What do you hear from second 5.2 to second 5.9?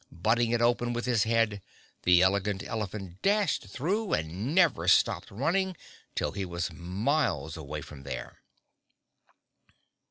running